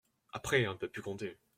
[0.33, 1.37] Après, on ne peut plus compter.